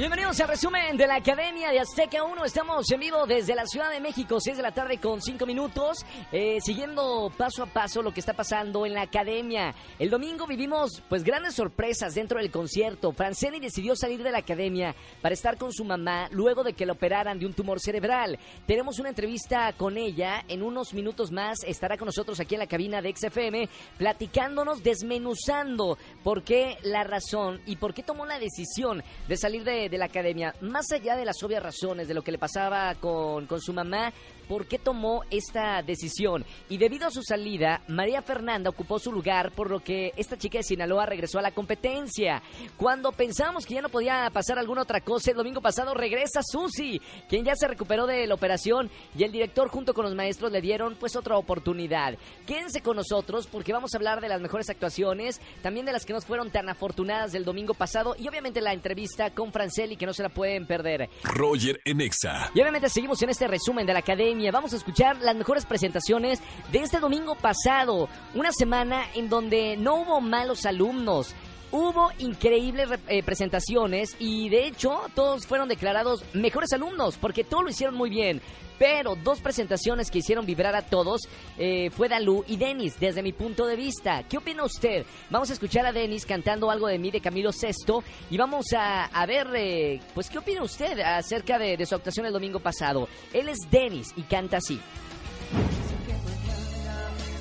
Bienvenidos 0.00 0.40
al 0.40 0.48
resumen 0.48 0.96
de 0.96 1.06
la 1.06 1.16
Academia 1.16 1.70
de 1.72 1.78
Azteca 1.78 2.24
1. 2.24 2.42
Estamos 2.46 2.90
en 2.90 3.00
vivo 3.00 3.26
desde 3.26 3.54
la 3.54 3.66
Ciudad 3.66 3.90
de 3.90 4.00
México, 4.00 4.40
6 4.40 4.56
de 4.56 4.62
la 4.62 4.72
tarde 4.72 4.96
con 4.96 5.20
5 5.20 5.44
minutos, 5.44 6.06
eh, 6.32 6.56
siguiendo 6.64 7.30
paso 7.36 7.64
a 7.64 7.66
paso 7.66 8.00
lo 8.00 8.10
que 8.10 8.20
está 8.20 8.32
pasando 8.32 8.86
en 8.86 8.94
la 8.94 9.02
Academia. 9.02 9.74
El 9.98 10.08
domingo 10.08 10.46
vivimos 10.46 11.02
pues 11.06 11.22
grandes 11.22 11.54
sorpresas 11.54 12.14
dentro 12.14 12.38
del 12.38 12.50
concierto. 12.50 13.12
Franceni 13.12 13.60
decidió 13.60 13.94
salir 13.94 14.22
de 14.22 14.30
la 14.30 14.38
Academia 14.38 14.94
para 15.20 15.34
estar 15.34 15.58
con 15.58 15.70
su 15.70 15.84
mamá 15.84 16.28
luego 16.30 16.64
de 16.64 16.72
que 16.72 16.86
la 16.86 16.94
operaran 16.94 17.38
de 17.38 17.44
un 17.44 17.52
tumor 17.52 17.78
cerebral. 17.78 18.38
Tenemos 18.66 19.00
una 19.00 19.10
entrevista 19.10 19.70
con 19.74 19.98
ella. 19.98 20.46
En 20.48 20.62
unos 20.62 20.94
minutos 20.94 21.30
más 21.30 21.58
estará 21.66 21.98
con 21.98 22.06
nosotros 22.06 22.40
aquí 22.40 22.54
en 22.54 22.60
la 22.60 22.66
cabina 22.66 23.02
de 23.02 23.14
XFM 23.14 23.68
platicándonos, 23.98 24.82
desmenuzando 24.82 25.98
por 26.24 26.42
qué 26.42 26.78
la 26.84 27.04
razón 27.04 27.60
y 27.66 27.76
por 27.76 27.92
qué 27.92 28.02
tomó 28.02 28.24
la 28.24 28.38
decisión 28.38 29.04
de 29.28 29.36
salir 29.36 29.62
de 29.62 29.89
de 29.90 29.98
la 29.98 30.06
academia, 30.06 30.54
más 30.60 30.90
allá 30.92 31.16
de 31.16 31.24
las 31.24 31.42
obvias 31.42 31.62
razones 31.62 32.08
de 32.08 32.14
lo 32.14 32.22
que 32.22 32.32
le 32.32 32.38
pasaba 32.38 32.94
con, 32.94 33.46
con 33.46 33.60
su 33.60 33.72
mamá, 33.72 34.12
¿por 34.50 34.66
qué 34.66 34.80
tomó 34.80 35.22
esta 35.30 35.80
decisión? 35.80 36.44
Y 36.68 36.78
debido 36.78 37.06
a 37.06 37.12
su 37.12 37.22
salida, 37.22 37.82
María 37.86 38.20
Fernanda 38.20 38.68
ocupó 38.68 38.98
su 38.98 39.12
lugar, 39.12 39.52
por 39.52 39.70
lo 39.70 39.78
que 39.78 40.12
esta 40.16 40.36
chica 40.36 40.58
de 40.58 40.64
Sinaloa 40.64 41.06
regresó 41.06 41.38
a 41.38 41.42
la 41.42 41.52
competencia. 41.52 42.42
Cuando 42.76 43.12
pensamos 43.12 43.64
que 43.64 43.74
ya 43.74 43.80
no 43.80 43.88
podía 43.88 44.28
pasar 44.32 44.58
alguna 44.58 44.82
otra 44.82 45.02
cosa, 45.02 45.30
el 45.30 45.36
domingo 45.36 45.60
pasado 45.60 45.94
regresa 45.94 46.40
Susi, 46.42 47.00
quien 47.28 47.44
ya 47.44 47.54
se 47.54 47.68
recuperó 47.68 48.08
de 48.08 48.26
la 48.26 48.34
operación 48.34 48.90
y 49.16 49.22
el 49.22 49.30
director 49.30 49.68
junto 49.68 49.94
con 49.94 50.04
los 50.04 50.16
maestros 50.16 50.50
le 50.50 50.60
dieron 50.60 50.96
pues 50.98 51.14
otra 51.14 51.36
oportunidad. 51.36 52.18
Quédense 52.44 52.80
con 52.80 52.96
nosotros 52.96 53.46
porque 53.46 53.72
vamos 53.72 53.94
a 53.94 53.98
hablar 53.98 54.20
de 54.20 54.28
las 54.28 54.40
mejores 54.40 54.68
actuaciones, 54.68 55.40
también 55.62 55.86
de 55.86 55.92
las 55.92 56.04
que 56.04 56.12
no 56.12 56.20
fueron 56.20 56.50
tan 56.50 56.68
afortunadas 56.68 57.30
del 57.30 57.44
domingo 57.44 57.74
pasado 57.74 58.16
y 58.18 58.26
obviamente 58.26 58.60
la 58.60 58.72
entrevista 58.72 59.30
con 59.30 59.52
Francés 59.52 59.92
y 59.92 59.96
que 59.96 60.06
no 60.06 60.12
se 60.12 60.24
la 60.24 60.28
pueden 60.28 60.66
perder. 60.66 61.08
Roger 61.22 61.80
Enexa. 61.84 62.50
Y 62.52 62.60
obviamente 62.60 62.88
seguimos 62.88 63.22
en 63.22 63.30
este 63.30 63.46
resumen 63.46 63.86
de 63.86 63.92
la 63.92 64.00
academia. 64.00 64.39
Vamos 64.48 64.72
a 64.72 64.76
escuchar 64.76 65.18
las 65.18 65.36
mejores 65.36 65.66
presentaciones 65.66 66.40
de 66.72 66.78
este 66.78 66.98
domingo 66.98 67.34
pasado. 67.34 68.08
Una 68.34 68.52
semana 68.52 69.04
en 69.14 69.28
donde 69.28 69.76
no 69.76 69.96
hubo 69.96 70.20
malos 70.22 70.64
alumnos. 70.64 71.34
Hubo 71.72 72.10
increíbles 72.18 72.88
eh, 73.06 73.22
presentaciones 73.22 74.16
y 74.18 74.48
de 74.48 74.66
hecho 74.66 75.02
todos 75.14 75.46
fueron 75.46 75.68
declarados 75.68 76.24
mejores 76.32 76.72
alumnos 76.72 77.16
porque 77.16 77.44
todos 77.44 77.62
lo 77.62 77.70
hicieron 77.70 77.94
muy 77.94 78.10
bien. 78.10 78.40
Pero 78.76 79.14
dos 79.14 79.40
presentaciones 79.40 80.10
que 80.10 80.18
hicieron 80.18 80.46
vibrar 80.46 80.74
a 80.74 80.80
todos 80.80 81.28
eh, 81.58 81.90
fue 81.90 82.08
Dalú 82.08 82.44
y 82.48 82.56
Denis, 82.56 82.98
desde 82.98 83.22
mi 83.22 83.34
punto 83.34 83.66
de 83.66 83.76
vista. 83.76 84.22
¿Qué 84.22 84.38
opina 84.38 84.64
usted? 84.64 85.04
Vamos 85.28 85.50
a 85.50 85.52
escuchar 85.52 85.84
a 85.84 85.92
Denis 85.92 86.24
cantando 86.24 86.70
algo 86.70 86.86
de 86.86 86.98
mí 86.98 87.10
de 87.10 87.20
Camilo 87.20 87.52
Sesto 87.52 88.02
y 88.30 88.38
vamos 88.38 88.64
a, 88.74 89.26
ver, 89.26 89.48
eh, 89.54 90.00
pues, 90.14 90.30
¿qué 90.30 90.38
opina 90.38 90.62
usted 90.62 90.98
acerca 90.98 91.58
de, 91.58 91.84
su 91.84 91.94
actuación 91.94 92.24
el 92.24 92.32
domingo 92.32 92.58
pasado? 92.58 93.06
Él 93.34 93.50
es 93.50 93.58
Denis 93.70 94.14
y 94.16 94.22
canta 94.22 94.56
así. 94.56 94.80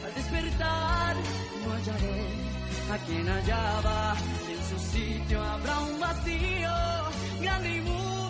Al 0.05 0.13
despertar, 0.13 0.88
a 2.91 2.97
quien 2.99 3.27
hallaba. 3.27 4.15
En 4.49 4.63
su 4.69 4.79
sitio 4.91 5.41
habrá 5.43 5.79
un 5.79 5.99
vacío 5.99 6.71
grande 7.41 7.77
y 7.77 7.81
mudo 7.81 8.28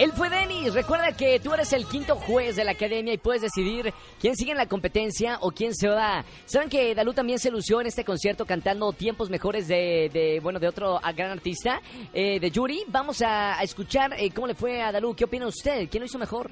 Él 0.00 0.12
fue 0.12 0.30
Denis. 0.30 0.72
Recuerda 0.72 1.12
que 1.12 1.38
tú 1.40 1.52
eres 1.52 1.74
el 1.74 1.84
quinto 1.84 2.16
juez 2.16 2.56
de 2.56 2.64
la 2.64 2.70
academia 2.70 3.12
y 3.12 3.18
puedes 3.18 3.42
decidir 3.42 3.92
quién 4.18 4.34
sigue 4.34 4.52
en 4.52 4.56
la 4.56 4.64
competencia 4.64 5.36
o 5.42 5.50
quién 5.50 5.74
se 5.74 5.88
va. 5.90 6.24
Saben 6.46 6.70
que 6.70 6.94
Dalú 6.94 7.12
también 7.12 7.38
se 7.38 7.50
lució 7.50 7.82
en 7.82 7.86
este 7.86 8.02
concierto 8.02 8.46
cantando 8.46 8.94
tiempos 8.94 9.28
mejores 9.28 9.68
de, 9.68 10.40
bueno, 10.42 10.58
de 10.58 10.68
otro 10.68 10.98
gran 11.14 11.32
artista, 11.32 11.82
eh, 12.14 12.40
de 12.40 12.50
Yuri. 12.50 12.84
Vamos 12.88 13.20
a, 13.20 13.58
a 13.58 13.62
escuchar 13.62 14.14
eh, 14.18 14.30
cómo 14.34 14.46
le 14.46 14.54
fue 14.54 14.80
a 14.80 14.90
Dalú. 14.90 15.14
¿Qué 15.14 15.24
opina 15.24 15.46
usted? 15.46 15.86
¿Quién 15.90 16.00
lo 16.00 16.06
hizo 16.06 16.18
mejor? 16.18 16.50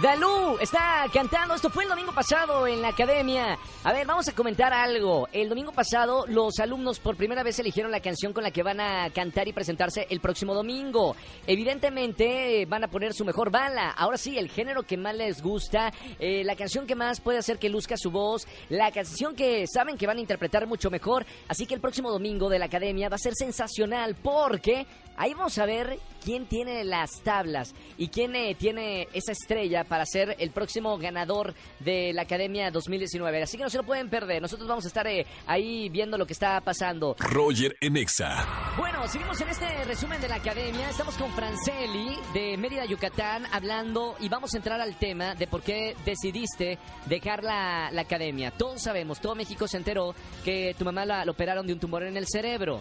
Dalú 0.00 0.56
está 0.58 1.04
cantando. 1.12 1.54
Esto 1.54 1.68
fue 1.68 1.82
el 1.82 1.90
domingo 1.90 2.12
pasado 2.12 2.66
en 2.66 2.80
la 2.80 2.88
academia. 2.88 3.58
A 3.84 3.92
ver, 3.92 4.06
vamos 4.06 4.26
a 4.28 4.32
comentar 4.32 4.72
algo. 4.72 5.28
El 5.30 5.50
domingo 5.50 5.72
pasado, 5.72 6.24
los 6.26 6.58
alumnos 6.58 6.98
por 6.98 7.16
primera 7.16 7.42
vez 7.42 7.58
eligieron 7.58 7.92
la 7.92 8.00
canción 8.00 8.32
con 8.32 8.42
la 8.42 8.50
que 8.50 8.62
van 8.62 8.80
a 8.80 9.10
cantar 9.10 9.46
y 9.46 9.52
presentarse 9.52 10.06
el 10.08 10.20
próximo 10.20 10.54
domingo. 10.54 11.16
Evidentemente, 11.46 12.64
van 12.66 12.84
a 12.84 12.88
poner 12.88 13.12
su 13.12 13.26
mejor 13.26 13.50
bala. 13.50 13.90
Ahora 13.90 14.16
sí, 14.16 14.38
el 14.38 14.48
género 14.48 14.84
que 14.84 14.96
más 14.96 15.14
les 15.14 15.42
gusta, 15.42 15.92
eh, 16.18 16.44
la 16.44 16.56
canción 16.56 16.86
que 16.86 16.94
más 16.94 17.20
puede 17.20 17.38
hacer 17.38 17.58
que 17.58 17.68
luzca 17.68 17.98
su 17.98 18.10
voz, 18.10 18.48
la 18.70 18.90
canción 18.92 19.34
que 19.34 19.66
saben 19.66 19.98
que 19.98 20.06
van 20.06 20.16
a 20.16 20.20
interpretar 20.20 20.66
mucho 20.66 20.88
mejor. 20.88 21.26
Así 21.46 21.66
que 21.66 21.74
el 21.74 21.80
próximo 21.82 22.10
domingo 22.10 22.48
de 22.48 22.58
la 22.58 22.66
academia 22.66 23.10
va 23.10 23.16
a 23.16 23.18
ser 23.18 23.34
sensacional 23.34 24.14
porque 24.14 24.86
ahí 25.16 25.34
vamos 25.34 25.58
a 25.58 25.66
ver 25.66 25.98
quién 26.24 26.46
tiene 26.46 26.84
las 26.84 27.22
tablas 27.22 27.74
y 27.98 28.08
quién 28.08 28.34
eh, 28.34 28.54
tiene 28.58 29.08
esa 29.12 29.32
estrella 29.32 29.84
para 29.90 30.06
ser 30.06 30.36
el 30.38 30.52
próximo 30.52 30.96
ganador 30.98 31.52
de 31.80 32.12
la 32.12 32.22
Academia 32.22 32.70
2019. 32.70 33.42
Así 33.42 33.56
que 33.56 33.64
no 33.64 33.70
se 33.70 33.76
lo 33.76 33.82
pueden 33.82 34.08
perder. 34.08 34.40
Nosotros 34.40 34.68
vamos 34.68 34.84
a 34.84 34.88
estar 34.88 35.06
eh, 35.08 35.26
ahí 35.46 35.88
viendo 35.88 36.16
lo 36.16 36.26
que 36.26 36.32
está 36.32 36.60
pasando. 36.60 37.16
Roger 37.18 37.76
Enexa. 37.80 38.46
Bueno, 38.78 39.06
seguimos 39.08 39.40
en 39.40 39.48
este 39.48 39.84
resumen 39.84 40.20
de 40.20 40.28
la 40.28 40.36
Academia. 40.36 40.88
Estamos 40.88 41.16
con 41.16 41.32
Franceli 41.32 42.16
de 42.32 42.56
Mérida, 42.56 42.84
Yucatán, 42.84 43.46
hablando 43.50 44.14
y 44.20 44.28
vamos 44.28 44.54
a 44.54 44.58
entrar 44.58 44.80
al 44.80 44.96
tema 44.96 45.34
de 45.34 45.48
por 45.48 45.62
qué 45.62 45.96
decidiste 46.04 46.78
dejar 47.06 47.42
la, 47.42 47.90
la 47.90 48.02
Academia. 48.02 48.52
Todos 48.52 48.82
sabemos, 48.82 49.20
todo 49.20 49.34
México 49.34 49.66
se 49.66 49.76
enteró 49.76 50.14
que 50.44 50.76
tu 50.78 50.84
mamá 50.84 51.04
la, 51.04 51.24
la 51.24 51.32
operaron 51.32 51.66
de 51.66 51.72
un 51.72 51.80
tumor 51.80 52.04
en 52.04 52.16
el 52.16 52.26
cerebro. 52.28 52.80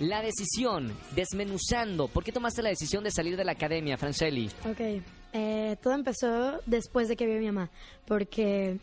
La 0.00 0.22
decisión, 0.22 0.96
desmenuzando, 1.14 2.08
¿por 2.08 2.24
qué 2.24 2.32
tomaste 2.32 2.62
la 2.62 2.70
decisión 2.70 3.04
de 3.04 3.10
salir 3.10 3.36
de 3.36 3.44
la 3.44 3.52
Academia, 3.52 3.98
Franceli? 3.98 4.50
Ok, 4.64 5.02
eh, 5.32 5.76
todo 5.82 5.94
empezó 5.94 6.60
después 6.66 7.08
de 7.08 7.16
que 7.16 7.26
vi 7.26 7.36
a 7.36 7.40
mi 7.40 7.46
mamá, 7.46 7.70
porque 8.06 8.78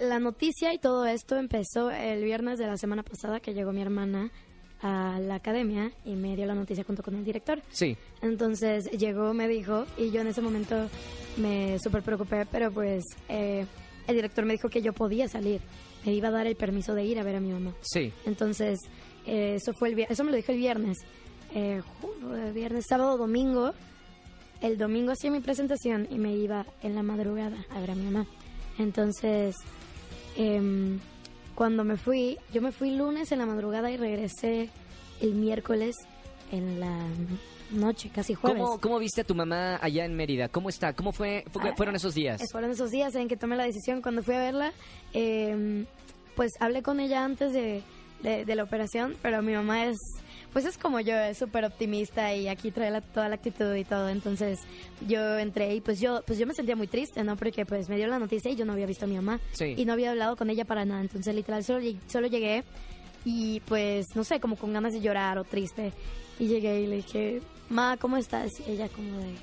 la 0.00 0.18
noticia 0.18 0.72
y 0.72 0.78
todo 0.78 1.06
esto 1.06 1.36
empezó 1.36 1.90
el 1.90 2.24
viernes 2.24 2.58
de 2.58 2.66
la 2.66 2.76
semana 2.76 3.02
pasada 3.02 3.40
que 3.40 3.54
llegó 3.54 3.72
mi 3.72 3.82
hermana 3.82 4.30
a 4.80 5.18
la 5.20 5.36
academia 5.36 5.92
y 6.04 6.14
me 6.14 6.36
dio 6.36 6.46
la 6.46 6.54
noticia 6.54 6.84
junto 6.84 7.02
con 7.02 7.14
el 7.14 7.24
director. 7.24 7.62
Sí. 7.70 7.96
Entonces 8.20 8.90
llegó, 8.90 9.32
me 9.32 9.48
dijo, 9.48 9.86
y 9.96 10.10
yo 10.10 10.20
en 10.20 10.26
ese 10.26 10.42
momento 10.42 10.88
me 11.38 11.78
súper 11.78 12.02
preocupé, 12.02 12.46
pero 12.50 12.70
pues 12.70 13.02
eh, 13.28 13.64
el 14.06 14.14
director 14.14 14.44
me 14.44 14.54
dijo 14.54 14.68
que 14.68 14.82
yo 14.82 14.92
podía 14.92 15.28
salir, 15.28 15.60
me 16.04 16.12
iba 16.12 16.28
a 16.28 16.32
dar 16.32 16.46
el 16.46 16.56
permiso 16.56 16.94
de 16.94 17.04
ir 17.04 17.18
a 17.18 17.22
ver 17.22 17.36
a 17.36 17.40
mi 17.40 17.50
mamá. 17.50 17.74
Sí. 17.80 18.12
Entonces, 18.26 18.78
eh, 19.26 19.54
eso 19.56 19.72
fue 19.72 19.88
el 19.90 19.98
eso 20.00 20.24
me 20.24 20.30
lo 20.30 20.36
dijo 20.36 20.52
el 20.52 20.58
viernes. 20.58 20.98
Eh, 21.54 21.80
eh, 21.80 22.52
viernes, 22.52 22.84
sábado, 22.88 23.16
domingo. 23.16 23.72
El 24.64 24.78
domingo 24.78 25.12
hacía 25.12 25.30
mi 25.30 25.40
presentación 25.40 26.08
y 26.10 26.16
me 26.18 26.32
iba 26.34 26.64
en 26.82 26.94
la 26.94 27.02
madrugada 27.02 27.56
a 27.70 27.80
ver 27.80 27.90
a 27.90 27.94
mi 27.94 28.04
mamá. 28.04 28.26
Entonces, 28.78 29.54
em, 30.36 30.98
cuando 31.54 31.84
me 31.84 31.96
fui, 31.96 32.38
yo 32.52 32.62
me 32.62 32.72
fui 32.72 32.90
lunes 32.96 33.30
en 33.30 33.40
la 33.40 33.46
madrugada 33.46 33.90
y 33.90 33.96
regresé 33.96 34.70
el 35.20 35.34
miércoles 35.34 35.94
en 36.50 36.80
la 36.80 36.96
noche, 37.70 38.10
casi 38.14 38.34
jueves. 38.34 38.62
¿Cómo, 38.62 38.80
¿Cómo 38.80 38.98
viste 38.98 39.20
a 39.20 39.24
tu 39.24 39.34
mamá 39.34 39.78
allá 39.82 40.04
en 40.04 40.16
Mérida? 40.16 40.48
¿Cómo 40.48 40.68
está? 40.70 40.94
¿Cómo 40.94 41.12
fue, 41.12 41.44
fue- 41.52 41.68
Ah, 41.70 41.74
fueron 41.76 41.94
esos 41.96 42.14
días? 42.14 42.40
Eh, 42.40 42.46
Fueron 42.50 42.70
esos 42.70 42.90
días 42.90 43.14
en 43.16 43.28
que 43.28 43.36
tomé 43.36 43.56
la 43.56 43.64
decisión 43.64 44.00
cuando 44.02 44.22
fui 44.22 44.34
a 44.34 44.38
verla. 44.38 44.72
eh, 45.12 45.84
pues 46.36 46.50
hablé 46.58 46.82
con 46.82 46.98
ella 46.98 47.24
antes 47.24 47.52
de, 47.52 47.82
de- 48.22 48.44
de 48.44 48.54
la 48.56 48.64
operación, 48.64 49.14
pero 49.22 49.40
mi 49.42 49.52
mamá 49.52 49.84
es, 49.86 49.96
pues 50.54 50.64
es 50.64 50.78
como 50.78 51.00
yo, 51.00 51.14
es 51.16 51.36
súper 51.36 51.66
optimista 51.66 52.34
y 52.34 52.48
aquí 52.48 52.70
trae 52.70 52.90
la- 52.90 53.02
toda 53.02 53.28
la 53.28 53.34
actitud 53.34 53.74
y 53.74 53.84
todo. 53.84 54.08
Entonces 54.08 54.60
yo 55.06 55.38
entré 55.38 55.74
y 55.74 55.80
pues 55.82 56.00
yo, 56.00 56.22
pues 56.26 56.38
yo 56.38 56.46
me 56.46 56.54
sentía 56.54 56.76
muy 56.76 56.86
triste, 56.86 57.22
¿no? 57.24 57.36
Porque 57.36 57.66
pues 57.66 57.90
me 57.90 57.96
dio 57.96 58.06
la 58.06 58.18
noticia 58.18 58.50
y 58.50 58.56
yo 58.56 58.64
no 58.64 58.72
había 58.72 58.86
visto 58.86 59.04
a 59.04 59.08
mi 59.08 59.16
mamá 59.16 59.38
Sí. 59.52 59.74
y 59.76 59.84
no 59.84 59.92
había 59.92 60.12
hablado 60.12 60.36
con 60.36 60.48
ella 60.48 60.64
para 60.64 60.86
nada. 60.86 61.02
Entonces 61.02 61.34
literal 61.34 61.62
solo, 61.62 61.80
solo 62.06 62.26
llegué 62.28 62.64
y 63.26 63.60
pues 63.66 64.16
no 64.16 64.24
sé, 64.24 64.40
como 64.40 64.56
con 64.56 64.72
ganas 64.72 64.94
de 64.94 65.00
llorar 65.00 65.36
o 65.38 65.44
triste. 65.44 65.92
Y 66.38 66.46
llegué 66.46 66.80
y 66.80 66.86
le 66.86 66.96
dije, 66.96 67.42
Ma, 67.68 67.96
¿cómo 68.00 68.16
estás? 68.16 68.50
Y 68.66 68.70
ella 68.72 68.88
como 68.88 69.18
de, 69.18 69.34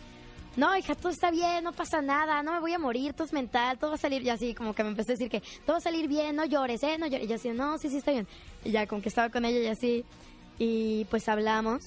no, 0.58 0.76
hija, 0.78 0.94
todo 0.96 1.10
está 1.12 1.32
bien, 1.32 1.64
no 1.64 1.72
pasa 1.72 2.02
nada, 2.02 2.44
no 2.44 2.52
me 2.54 2.60
voy 2.60 2.74
a 2.74 2.80
morir, 2.80 3.14
todo 3.14 3.24
es 3.26 3.32
mental, 3.34 3.78
todo 3.80 3.92
va 3.92 3.96
a 3.96 3.98
salir, 4.00 4.22
y 4.24 4.30
así 4.30 4.54
como 4.54 4.74
que 4.76 4.84
me 4.84 4.90
empecé 4.90 5.14
a 5.14 5.16
decir 5.16 5.30
que 5.30 5.40
todo 5.66 5.74
va 5.74 5.78
a 5.78 5.82
salir 5.82 6.08
bien, 6.10 6.36
no 6.36 6.44
llores, 6.46 6.84
¿eh? 6.84 6.98
No 7.00 7.08
llores. 7.08 7.22
Y 7.24 7.26
ella 7.28 7.36
así, 7.36 7.50
no, 7.50 7.78
sí, 7.78 7.90
sí, 7.90 7.98
está 7.98 8.12
bien. 8.12 8.28
Y 8.66 8.72
ya 8.72 8.86
como 8.88 9.02
que 9.02 9.08
estaba 9.10 9.30
con 9.30 9.46
ella 9.46 9.60
y 9.60 9.68
así, 9.68 10.04
y 10.64 11.06
pues 11.06 11.28
hablamos, 11.28 11.82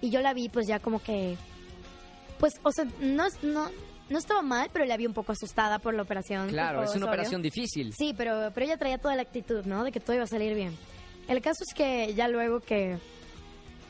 y 0.00 0.10
yo 0.10 0.20
la 0.20 0.34
vi 0.34 0.48
pues 0.48 0.66
ya 0.68 0.78
como 0.78 1.02
que, 1.02 1.36
pues, 2.38 2.52
o 2.62 2.70
sea, 2.70 2.84
no, 3.00 3.24
no, 3.42 3.68
no 4.08 4.18
estaba 4.18 4.40
mal, 4.42 4.68
pero 4.72 4.84
la 4.84 4.96
vi 4.96 5.06
un 5.06 5.14
poco 5.14 5.32
asustada 5.32 5.78
por 5.80 5.94
la 5.94 6.02
operación. 6.02 6.48
Claro, 6.48 6.82
es 6.84 6.90
una 6.90 7.06
obvio. 7.06 7.08
operación 7.08 7.42
difícil. 7.42 7.92
Sí, 7.96 8.14
pero, 8.16 8.50
pero 8.54 8.66
ella 8.66 8.76
traía 8.76 8.98
toda 8.98 9.16
la 9.16 9.22
actitud, 9.22 9.64
¿no? 9.64 9.82
De 9.82 9.90
que 9.90 9.98
todo 9.98 10.14
iba 10.14 10.24
a 10.24 10.28
salir 10.28 10.54
bien. 10.54 10.76
El 11.26 11.40
caso 11.40 11.64
es 11.66 11.74
que 11.74 12.14
ya 12.14 12.28
luego 12.28 12.60
que, 12.60 12.98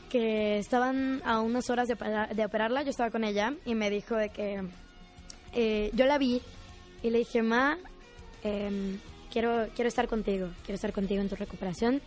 que 0.09 0.57
estaban 0.57 1.21
a 1.25 1.41
unas 1.41 1.69
horas 1.69 1.87
de, 1.87 1.93
opera- 1.95 2.27
de 2.33 2.45
operarla, 2.45 2.81
yo 2.83 2.89
estaba 2.89 3.11
con 3.11 3.23
ella 3.23 3.53
y 3.65 3.75
me 3.75 3.89
dijo 3.89 4.15
de 4.15 4.29
que 4.29 4.63
eh, 5.53 5.91
yo 5.93 6.05
la 6.05 6.17
vi 6.17 6.41
y 7.03 7.09
le 7.09 7.19
dije, 7.19 7.41
Ma, 7.43 7.77
em, 8.43 8.99
quiero, 9.31 9.67
quiero 9.75 9.89
estar 9.89 10.07
contigo, 10.07 10.49
quiero 10.63 10.75
estar 10.75 10.93
contigo 10.93 11.21
en 11.21 11.29
tu 11.29 11.35
recuperación. 11.35 12.01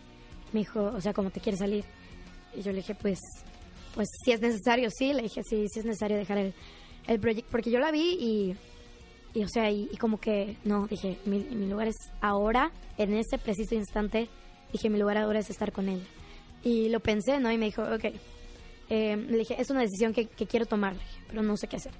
Me 0.51 0.61
dijo, 0.61 0.83
o 0.95 0.99
sea, 0.99 1.13
¿cómo 1.13 1.29
te 1.29 1.39
quieres 1.39 1.59
salir? 1.59 1.85
Y 2.55 2.61
yo 2.61 2.71
le 2.71 2.77
dije, 2.77 2.95
pues, 2.95 3.19
pues 3.95 4.09
si 4.23 4.31
es 4.31 4.41
necesario, 4.41 4.89
sí. 4.91 5.13
Le 5.13 5.23
dije, 5.23 5.41
sí, 5.43 5.67
sí 5.67 5.79
es 5.79 5.85
necesario 5.85 6.17
dejar 6.17 6.37
el, 6.37 6.53
el 7.07 7.19
proyecto. 7.19 7.49
Porque 7.51 7.71
yo 7.71 7.79
la 7.79 7.91
vi 7.91 8.17
y, 8.19 8.55
y, 9.39 9.43
o 9.43 9.47
sea, 9.47 9.69
y, 9.71 9.89
y 9.91 9.97
como 9.97 10.19
que, 10.19 10.57
no, 10.63 10.87
dije, 10.87 11.17
mi, 11.25 11.39
mi 11.39 11.67
lugar 11.67 11.87
es 11.87 11.97
ahora, 12.21 12.71
en 12.97 13.13
ese 13.13 13.37
preciso 13.37 13.75
instante, 13.75 14.27
dije, 14.71 14.89
mi 14.89 14.99
lugar 14.99 15.17
ahora 15.17 15.39
es 15.39 15.49
estar 15.49 15.71
con 15.71 15.89
ella. 15.89 16.05
Y 16.63 16.89
lo 16.89 16.99
pensé, 16.99 17.39
¿no? 17.39 17.51
Y 17.51 17.57
me 17.57 17.65
dijo, 17.65 17.83
ok. 17.83 18.05
Eh, 18.91 19.15
le 19.17 19.37
dije, 19.37 19.55
es 19.61 19.69
una 19.69 19.81
decisión 19.81 20.13
que, 20.13 20.25
que 20.25 20.47
quiero 20.47 20.65
tomar, 20.65 20.93
dije, 20.93 21.21
pero 21.27 21.43
no 21.43 21.55
sé 21.57 21.67
qué 21.67 21.75
hacer. 21.75 21.91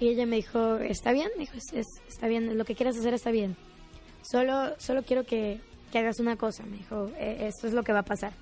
Y 0.00 0.08
ella 0.08 0.26
me 0.26 0.36
dijo, 0.36 0.76
está 0.76 1.12
bien, 1.12 1.28
me 1.36 1.40
dijo, 1.44 1.56
"Es- 1.56 1.72
es- 1.72 2.02
está 2.08 2.28
bien, 2.28 2.56
lo 2.56 2.64
que 2.64 2.74
quieras 2.74 2.96
hacer 2.96 3.14
está 3.14 3.30
bien. 3.30 3.56
Solo, 4.22 4.74
solo 4.78 5.02
quiero 5.02 5.24
que, 5.24 5.60
que 5.92 5.98
hagas 5.98 6.18
una 6.20 6.36
cosa, 6.36 6.64
me 6.64 6.76
dijo, 6.78 7.10
"eh, 7.18 7.46
esto 7.48 7.66
es 7.66 7.74
lo 7.74 7.82
que 7.82 7.92
va 7.92 8.00
a 8.00 8.04
pasar. 8.04 8.32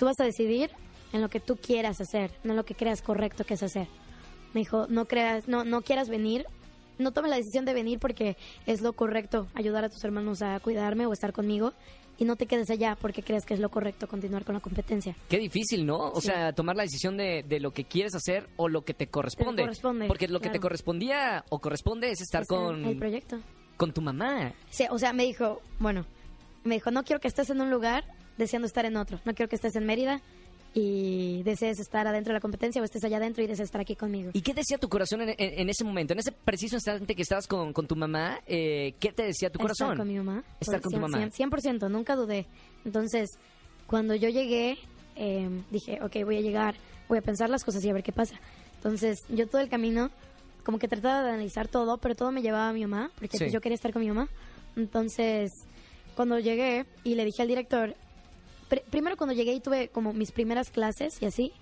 Tú 0.00 0.06
vas 0.06 0.18
a 0.18 0.24
decidir 0.24 0.70
en 1.12 1.20
lo 1.20 1.28
que 1.28 1.38
tú 1.40 1.56
quieras 1.56 2.00
hacer, 2.00 2.32
no 2.42 2.52
en 2.52 2.56
lo 2.56 2.64
que 2.64 2.74
creas 2.74 3.02
correcto 3.02 3.44
que 3.44 3.54
es 3.54 3.62
hacer. 3.62 3.86
Me 4.54 4.60
dijo, 4.62 4.86
no 4.88 5.04
creas, 5.04 5.46
no, 5.46 5.62
no 5.62 5.82
quieras 5.82 6.08
venir, 6.08 6.46
no 6.98 7.12
tomes 7.12 7.30
la 7.30 7.36
decisión 7.36 7.66
de 7.66 7.74
venir 7.74 7.98
porque 7.98 8.36
es 8.64 8.80
lo 8.80 8.94
correcto, 8.94 9.46
ayudar 9.54 9.84
a 9.84 9.90
tus 9.90 10.02
hermanos 10.02 10.40
a 10.40 10.58
cuidarme 10.60 11.04
o 11.04 11.12
estar 11.12 11.34
conmigo, 11.34 11.74
y 12.18 12.24
no 12.24 12.36
te 12.36 12.46
quedes 12.46 12.70
allá 12.70 12.96
porque 13.00 13.22
creas 13.22 13.44
que 13.44 13.52
es 13.54 13.60
lo 13.60 13.68
correcto 13.70 14.08
continuar 14.08 14.44
con 14.44 14.54
la 14.54 14.60
competencia. 14.60 15.14
Qué 15.28 15.38
difícil, 15.38 15.84
¿no? 15.84 15.98
O 15.98 16.20
Sí. 16.22 16.28
sea, 16.28 16.52
tomar 16.54 16.76
la 16.76 16.82
decisión 16.84 17.16
de, 17.18 17.42
de 17.46 17.60
lo 17.60 17.72
que 17.72 17.84
quieres 17.84 18.14
hacer 18.14 18.48
o 18.56 18.68
lo 18.68 18.82
que 18.86 18.94
te 18.94 19.06
corresponde. 19.08 19.62
corresponde, 19.62 20.06
Porque 20.06 20.28
lo 20.28 20.40
que 20.40 20.48
te 20.50 20.60
correspondía 20.60 21.44
o 21.50 21.58
corresponde 21.60 22.10
es 22.10 22.20
estar 22.22 22.42
es 22.42 22.48
con, 22.48 22.84
el 22.86 22.96
proyecto. 22.98 23.38
con 23.76 23.92
tu 23.92 24.00
mamá. 24.00 24.52
Sí, 24.70 24.84
o 24.90 24.98
sea, 24.98 25.12
me 25.12 25.24
dijo, 25.24 25.60
bueno, 25.78 26.06
me 26.64 26.74
dijo, 26.76 26.90
no 26.90 27.04
quiero 27.04 27.20
que 27.20 27.28
estés 27.28 27.50
en 27.50 27.60
un 27.60 27.70
lugar 27.70 28.04
deseando 28.40 28.66
estar 28.66 28.84
en 28.84 28.96
otro. 28.96 29.20
No 29.24 29.34
quiero 29.34 29.48
que 29.48 29.54
estés 29.56 29.76
en 29.76 29.86
Mérida 29.86 30.20
y 30.72 31.42
desees 31.42 31.80
estar 31.80 32.06
adentro 32.06 32.32
de 32.32 32.34
la 32.36 32.40
competencia 32.40 32.80
o 32.80 32.84
estés 32.84 33.02
allá 33.04 33.16
adentro 33.16 33.42
y 33.42 33.46
desees 33.46 33.66
estar 33.68 33.80
aquí 33.80 33.96
conmigo. 33.96 34.30
¿Y 34.32 34.40
qué 34.42 34.54
decía 34.54 34.78
tu 34.78 34.88
corazón 34.88 35.20
en, 35.22 35.30
en- 35.30 35.36
en 35.60 35.68
ese 35.68 35.82
momento? 35.84 36.12
En 36.12 36.20
ese 36.20 36.30
preciso 36.32 36.76
instante 36.76 37.14
que 37.16 37.22
estabas 37.22 37.46
con, 37.46 37.72
con 37.72 37.86
tu 37.86 37.96
mamá, 37.96 38.40
eh, 38.46 38.94
¿qué 39.00 39.12
te 39.12 39.24
decía 39.24 39.50
tu 39.50 39.58
corazón? 39.58 39.88
Estar 39.88 39.98
con 39.98 40.08
mi 40.08 40.16
mamá. 40.16 40.44
Estar 40.60 40.80
con 40.80 40.92
tu 40.92 40.98
Cien- 40.98 41.00
mamá. 41.00 41.18
cien- 41.30 41.50
100%, 41.50 41.88
nunca 41.90 42.14
dudé. 42.16 42.46
Entonces, 42.84 43.30
cuando 43.86 44.14
yo 44.14 44.28
llegué, 44.28 44.78
eh, 45.16 45.48
dije, 45.70 45.98
ok, 46.02 46.16
voy 46.24 46.36
a 46.36 46.40
llegar, 46.40 46.76
voy 47.08 47.18
a 47.18 47.22
pensar 47.22 47.50
las 47.50 47.64
cosas 47.64 47.84
y 47.84 47.90
a 47.90 47.92
ver 47.92 48.02
qué 48.04 48.12
pasa. 48.12 48.36
Entonces, 48.76 49.24
yo 49.28 49.48
todo 49.48 49.60
el 49.60 49.68
camino, 49.68 50.10
como 50.64 50.78
que 50.78 50.86
trataba 50.86 51.22
de 51.24 51.30
analizar 51.30 51.66
todo, 51.66 51.98
pero 51.98 52.14
todo 52.14 52.30
me 52.30 52.42
llevaba 52.42 52.68
a 52.68 52.72
mi 52.72 52.82
mamá, 52.86 53.10
porque 53.18 53.36
Sí. 53.36 53.44
pues, 53.44 53.52
yo 53.52 53.60
quería 53.60 53.74
estar 53.74 53.92
con 53.92 54.02
mi 54.02 54.08
mamá. 54.08 54.28
Entonces, 54.76 55.50
cuando 56.14 56.38
llegué 56.38 56.86
y 57.02 57.16
le 57.16 57.24
dije 57.24 57.42
al 57.42 57.48
director, 57.48 57.96
pr- 58.70 58.82
primero 58.84 59.16
cuando 59.16 59.34
llegué 59.34 59.52
y 59.52 59.60
tuve 59.60 59.88
como 59.88 60.12
mis 60.14 60.30
primeras 60.32 60.70
clases 60.70 61.20
y 61.20 61.26
así, 61.26 61.52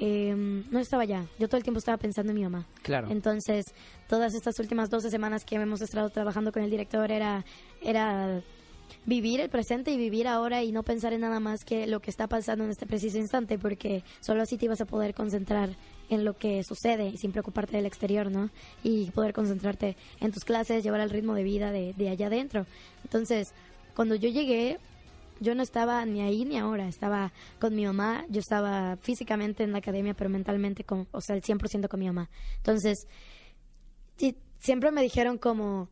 eh, 0.00 0.34
no 0.70 0.78
estaba 0.78 1.04
ya. 1.04 1.26
Yo 1.38 1.48
todo 1.48 1.56
el 1.58 1.62
tiempo 1.62 1.78
estaba 1.78 1.98
pensando 1.98 2.30
en 2.32 2.36
mi 2.38 2.42
mamá. 2.44 2.66
Claro. 2.82 3.08
Entonces, 3.10 3.64
todas 4.08 4.34
estas 4.34 4.58
últimas 4.58 4.90
12 4.90 5.10
semanas 5.10 5.44
que 5.44 5.56
hemos 5.56 5.82
estado 5.82 6.08
trabajando 6.10 6.50
con 6.52 6.62
el 6.62 6.70
director 6.70 7.10
era, 7.12 7.44
era 7.82 8.40
vivir 9.06 9.40
el 9.40 9.50
presente 9.50 9.90
y 9.92 9.96
vivir 9.96 10.26
ahora 10.28 10.62
y 10.62 10.72
no 10.72 10.82
pensar 10.82 11.12
en 11.12 11.20
nada 11.20 11.38
más 11.40 11.64
que 11.64 11.86
lo 11.86 12.00
que 12.00 12.10
está 12.10 12.26
pasando 12.26 12.64
en 12.64 12.70
este 12.70 12.86
preciso 12.86 13.18
instante, 13.18 13.58
porque 13.58 14.02
solo 14.20 14.42
así 14.42 14.56
te 14.56 14.64
ibas 14.66 14.80
a 14.80 14.84
poder 14.86 15.14
concentrar 15.14 15.70
en 16.10 16.24
lo 16.24 16.36
que 16.36 16.62
sucede 16.64 17.06
y 17.08 17.16
sin 17.16 17.32
preocuparte 17.32 17.76
del 17.76 17.86
exterior, 17.86 18.30
¿no? 18.30 18.50
Y 18.82 19.10
poder 19.12 19.32
concentrarte 19.32 19.96
en 20.20 20.32
tus 20.32 20.44
clases, 20.44 20.82
llevar 20.84 21.00
el 21.00 21.10
ritmo 21.10 21.34
de 21.34 21.44
vida 21.44 21.70
de, 21.70 21.94
de 21.96 22.08
allá 22.08 22.26
adentro. 22.26 22.66
Entonces, 23.04 23.52
cuando 23.94 24.14
yo 24.16 24.28
llegué, 24.28 24.78
yo 25.44 25.54
no 25.54 25.62
estaba 25.62 26.04
ni 26.06 26.22
ahí 26.22 26.44
ni 26.44 26.58
ahora, 26.58 26.88
estaba 26.88 27.32
con 27.60 27.74
mi 27.74 27.84
mamá, 27.86 28.24
yo 28.28 28.40
estaba 28.40 28.96
físicamente 28.96 29.62
en 29.62 29.72
la 29.72 29.78
academia, 29.78 30.14
pero 30.14 30.30
mentalmente, 30.30 30.84
con, 30.84 31.06
o 31.12 31.20
sea, 31.20 31.36
el 31.36 31.42
100% 31.42 31.88
con 31.88 32.00
mi 32.00 32.06
mamá. 32.06 32.30
Entonces, 32.56 33.06
siempre 34.58 34.90
me 34.90 35.02
dijeron 35.02 35.36
como, 35.36 35.88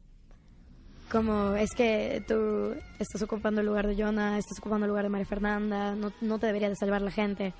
como 1.10 1.54
es 1.54 1.72
que 1.74 2.24
tú 2.26 2.74
estás 2.98 3.20
ocupando 3.22 3.60
el 3.60 3.66
lugar 3.66 3.86
de 3.86 4.02
Jonah, 4.02 4.38
estás 4.38 4.58
ocupando 4.58 4.86
el 4.86 4.88
lugar 4.88 5.04
de 5.04 5.10
María 5.10 5.26
Fernanda, 5.26 5.94
no, 5.94 6.10
no 6.22 6.38
te 6.38 6.46
debería 6.46 6.70
de 6.70 6.76
salvar 6.76 7.02
la 7.02 7.10
gente. 7.10 7.52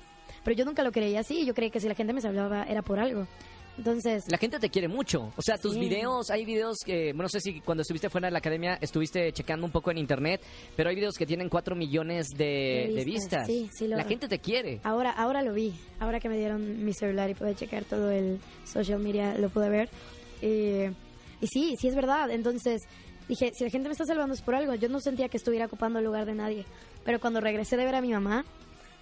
Pero 0.43 0.57
yo 0.57 0.65
nunca 0.65 0.83
lo 0.83 0.91
creía 0.91 1.19
así, 1.19 1.45
yo 1.45 1.53
creía 1.53 1.71
que 1.71 1.79
si 1.79 1.87
la 1.87 1.95
gente 1.95 2.13
me 2.13 2.21
salvaba 2.21 2.63
era 2.63 2.81
por 2.81 2.99
algo. 2.99 3.27
Entonces, 3.77 4.25
La 4.29 4.37
gente 4.37 4.59
te 4.59 4.69
quiere 4.69 4.87
mucho. 4.87 5.31
O 5.35 5.41
sea, 5.41 5.57
tus 5.57 5.73
Sí. 5.73 5.79
videos, 5.79 6.29
hay 6.29 6.45
videos 6.45 6.77
que, 6.85 7.05
bueno, 7.13 7.23
no 7.23 7.29
sé 7.29 7.39
si 7.39 7.59
cuando 7.61 7.81
estuviste 7.81 8.09
fuera 8.09 8.27
de 8.27 8.31
la 8.31 8.37
academia 8.37 8.77
estuviste 8.79 9.31
checando 9.33 9.65
un 9.65 9.71
poco 9.71 9.89
en 9.89 9.97
internet, 9.97 10.41
pero 10.75 10.89
hay 10.89 10.95
videos 10.95 11.15
que 11.17 11.25
tienen 11.25 11.49
4 11.49 11.75
millones 11.75 12.27
de, 12.37 12.85
De 12.89 12.93
de 12.93 13.03
vistas. 13.05 13.47
vistas. 13.47 13.47
Sí, 13.47 13.69
sí 13.73 13.87
lo- 13.87 13.97
La 13.97 14.03
gente 14.03 14.27
te 14.27 14.37
quiere. 14.39 14.79
Ahora, 14.83 15.09
ahora 15.11 15.41
lo 15.41 15.53
vi. 15.53 15.73
Ahora 15.99 16.19
que 16.19 16.29
me 16.29 16.37
dieron 16.37 16.85
mi 16.85 16.93
celular 16.93 17.29
y 17.29 17.33
pude 17.33 17.55
checar 17.55 17.83
todo 17.85 18.11
el 18.11 18.39
social 18.63 18.99
media, 18.99 19.35
lo 19.39 19.49
pude 19.49 19.69
ver. 19.69 19.89
Y, 20.41 20.83
y 21.41 21.47
sí, 21.47 21.75
sí 21.79 21.87
es 21.87 21.95
verdad. 21.95 22.29
Entonces 22.29 22.81
dije, 23.27 23.51
si 23.55 23.63
la 23.63 23.71
gente 23.71 23.89
me 23.89 23.93
está 23.93 24.05
salvando 24.05 24.35
es 24.35 24.41
por 24.43 24.53
algo. 24.53 24.75
Yo 24.75 24.87
no 24.89 24.99
sentía 24.99 25.29
que 25.29 25.37
estuviera 25.37 25.65
ocupando 25.65 25.97
el 25.97 26.05
lugar 26.05 26.25
de 26.27 26.35
nadie. 26.35 26.65
Pero 27.03 27.19
cuando 27.19 27.41
regresé 27.41 27.75
de 27.77 27.85
ver 27.85 27.95
a 27.95 28.01
mi 28.01 28.11
mamá, 28.11 28.45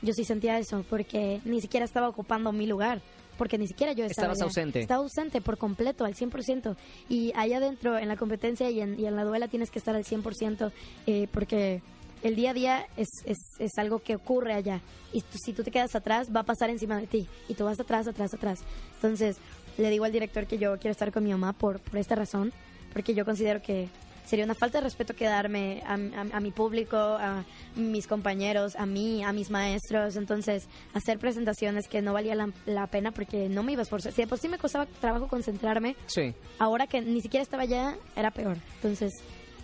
yo 0.01 0.13
sí 0.13 0.23
sentía 0.23 0.57
eso, 0.59 0.85
porque 0.89 1.41
ni 1.43 1.59
siquiera 1.59 1.85
estaba 1.85 2.07
ocupando 2.07 2.51
mi 2.53 2.67
lugar. 2.67 3.01
Porque 3.41 3.57
ni 3.57 3.65
siquiera 3.65 3.93
yo 3.93 4.05
estaba 4.05 4.33
Estabas 4.33 4.38
allá. 4.38 4.45
ausente. 4.45 4.81
Estaba 4.81 5.01
ausente 5.01 5.41
por 5.41 5.57
completo, 5.57 6.05
al 6.05 6.13
100%. 6.13 6.75
Y 7.10 7.33
allá 7.36 7.57
adentro, 7.57 7.98
en 7.98 8.07
la 8.07 8.15
competencia 8.15 8.69
y 8.69 8.81
en, 8.81 9.00
y 9.00 9.07
en 9.07 9.15
la 9.15 9.24
duela, 9.24 9.48
tienes 9.48 9.71
que 9.71 9.79
estar 9.79 9.95
al 9.95 10.03
100%, 10.05 10.71
eh, 11.07 11.27
porque 11.33 11.81
el 12.21 12.36
día 12.36 12.51
a 12.51 12.53
día 12.53 12.86
es, 12.98 13.10
es, 13.25 13.39
es 13.57 13.71
algo 13.79 13.98
que 13.98 14.15
ocurre 14.15 14.53
allá. 14.53 14.79
Y 15.12 15.21
tú- 15.21 15.39
si 15.43 15.53
tú 15.53 15.63
te 15.63 15.71
quedas 15.71 15.95
atrás, 15.95 16.27
va 16.36 16.41
a 16.41 16.43
pasar 16.43 16.69
encima 16.69 17.00
de 17.00 17.07
ti. 17.07 17.27
Y 17.50 17.55
tú 17.55 17.65
vas 17.65 17.79
atrás, 17.79 18.07
atrás, 18.07 18.31
atrás. 18.31 18.60
Entonces, 18.98 19.38
le 19.79 19.89
digo 19.89 20.05
al 20.05 20.12
director 20.12 20.45
que 20.45 20.60
yo 20.60 20.77
quiero 20.77 20.91
estar 20.91 21.12
con 21.12 21.24
mi 21.24 21.31
mamá 21.31 21.53
por, 21.53 21.79
por 21.79 21.98
esta 21.98 22.13
razón, 22.13 22.53
porque 22.93 23.15
yo 23.15 23.25
considero 23.25 23.60
que 23.63 23.88
sería 24.31 24.45
una 24.45 24.55
falta 24.55 24.79
de 24.79 24.85
respeto 24.85 25.13
quedarme 25.15 25.83
a, 25.85 25.93
a- 25.93 26.38
a 26.38 26.39
mi 26.39 26.50
público, 26.51 26.97
a 26.97 27.43
mis 27.75 28.07
compañeros, 28.07 28.75
a 28.77 28.85
mí, 28.88 29.23
a 29.23 29.31
mis 29.33 29.51
maestros. 29.51 30.15
Entonces, 30.15 30.67
hacer 30.93 31.19
presentaciones 31.19 31.88
que 31.88 32.01
no 32.01 32.13
valía 32.13 32.33
la, 32.33 32.50
la 32.65 32.88
pena 32.88 33.11
porque 33.11 33.50
no 33.50 33.61
me 33.61 33.73
iba 33.73 33.81
a 33.81 33.83
esforzar. 33.83 34.13
Si 34.13 34.21
de 34.21 34.27
por 34.27 34.39
sí 34.39 34.47
me 34.47 34.57
costaba 34.57 34.85
trabajo 35.00 35.27
concentrarme, 35.27 35.95
Sí. 36.07 36.33
ahora 36.57 36.88
que 36.88 37.01
ni 37.01 37.21
siquiera 37.21 37.43
estaba 37.43 37.63
allá, 37.63 37.95
era 38.15 38.31
peor. 38.31 38.57
Entonces, 38.77 39.13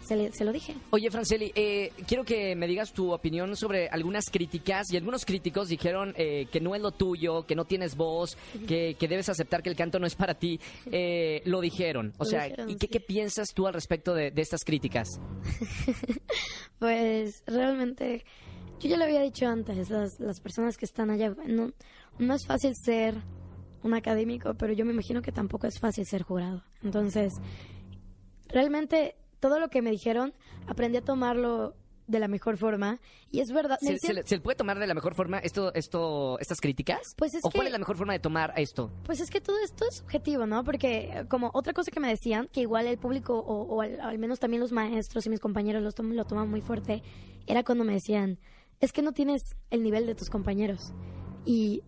se, 0.08 0.16
le- 0.16 0.32
se 0.32 0.46
lo 0.46 0.52
dije. 0.54 0.76
Oye, 0.92 1.12
Franceli, 1.12 1.52
eh, 1.56 1.92
quiero 2.08 2.24
que 2.24 2.56
me 2.56 2.68
digas 2.68 2.94
tu 2.94 3.12
opinión 3.12 3.56
sobre 3.56 3.88
algunas 3.90 4.26
críticas. 4.32 4.92
Y 4.92 4.98
algunos 4.98 5.26
críticos 5.26 5.68
dijeron 5.70 6.14
eh, 6.18 6.48
que 6.52 6.60
no 6.62 6.74
es 6.76 6.82
lo 6.82 6.92
tuyo, 6.92 7.46
que 7.46 7.56
no 7.56 7.66
tienes 7.66 7.96
voz, 7.96 8.38
que, 8.68 8.96
que 9.00 9.08
debes 9.08 9.30
aceptar 9.30 9.62
que 9.62 9.70
el 9.70 9.76
canto 9.76 10.00
no 10.00 10.08
es 10.08 10.16
para 10.16 10.34
ti. 10.36 10.60
Eh, 10.92 11.42
lo 11.46 11.62
dijeron. 11.62 12.14
O 12.18 12.24
Lo 12.24 12.30
sea, 12.30 12.44
dijeron, 12.46 12.70
¿y 12.70 12.76
qué, 12.76 12.88
sí. 12.88 12.92
qué 12.94 13.00
piensas 13.00 13.50
tú 13.54 13.68
al 13.68 13.74
respecto 13.74 14.14
de, 14.14 14.32
de 14.32 14.42
estas 14.42 14.64
críticas? 14.64 15.08
Pues 16.80 17.44
realmente, 17.48 18.24
yo 18.80 18.90
ya 18.90 18.98
lo 18.98 19.06
había 19.06 19.22
dicho 19.22 19.48
antes, 19.48 19.90
las, 19.90 20.20
las 20.20 20.40
personas 20.40 20.78
que 20.78 20.86
están 20.86 21.10
allá, 21.10 21.36
no, 21.48 21.72
no 22.20 22.34
es 22.36 22.46
fácil 22.46 22.74
ser 22.76 23.16
un 23.84 23.94
académico, 23.96 24.54
pero 24.54 24.74
yo 24.74 24.86
me 24.86 24.94
imagino 24.94 25.22
que 25.22 25.32
tampoco 25.32 25.66
es 25.68 25.80
fácil 25.80 26.06
ser 26.06 26.22
jurado. 26.22 26.64
Entonces, 26.84 27.34
realmente 28.48 29.16
todo 29.40 29.60
lo 29.60 29.70
que 29.70 29.82
me 29.82 29.92
dijeron, 29.92 30.34
aprendí 30.68 30.98
a 30.98 31.02
tomarlo 31.04 31.76
de 32.08 32.20
la 32.20 32.30
mejor 32.30 32.56
forma. 32.58 33.00
Y 33.32 33.42
es 33.42 33.52
verdad. 33.52 33.78
¿Se, 33.82 34.40
puede 34.40 34.56
tomar 34.56 34.80
de 34.80 34.88
la 34.88 34.94
mejor 34.94 35.14
forma 35.14 35.40
esto, 35.40 35.74
esto, 35.74 36.40
estas 36.40 36.62
críticas? 36.62 37.02
Pues 37.18 37.34
es 37.34 37.42
¿O 37.44 37.50
cuál 37.52 37.64
que- 37.64 37.68
es 37.68 37.72
la 37.74 37.80
mejor 37.80 37.98
forma 37.98 38.14
de 38.14 38.20
tomar 38.20 38.54
esto? 38.56 38.90
Pues 39.04 39.20
es 39.20 39.30
que 39.30 39.42
todo 39.42 39.58
esto 39.64 39.84
es 39.90 39.98
subjetivo, 39.98 40.46
¿no? 40.46 40.64
Porque 40.64 41.10
eh, 41.14 41.26
como 41.28 41.52
otra 41.54 41.74
cosa 41.74 41.92
que 41.92 42.00
me 42.00 42.08
decían, 42.08 42.48
que 42.54 42.62
igual 42.62 42.88
el 42.88 42.98
público 42.98 43.38
o, 43.38 43.64
o 43.64 43.82
al, 43.82 44.00
al 44.00 44.18
menos 44.20 44.40
también 44.40 44.62
los 44.62 44.72
maestros 44.72 45.26
y 45.26 45.30
mis 45.30 45.42
compañeros 45.42 45.84
los 45.84 45.96
tom- 45.96 46.14
lo 46.14 46.24
toman 46.26 46.50
muy 46.50 46.62
fuerte, 46.62 47.04
era 47.46 47.64
cuando 47.66 47.84
me 47.84 47.94
decían, 47.94 48.40
es 48.80 48.94
que 48.94 49.02
no 49.02 49.12
tienes 49.12 49.58
el 49.70 49.84
nivel 49.84 50.06
de 50.06 50.16
tus 50.16 50.30
compañeros. 50.30 50.94
Y 51.46 51.84